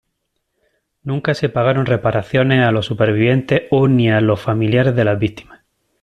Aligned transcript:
Nunca 1.03 1.35
se 1.35 1.47
pagaron 1.47 1.85
reparaciones 1.85 2.65
a 2.65 2.71
los 2.71 2.87
supervivientes 2.87 3.67
oni 3.69 4.09
a 4.09 4.19
los 4.19 4.41
familiares 4.41 4.95
de 4.95 5.05
las 5.05 5.19
víctimas. 5.19 5.61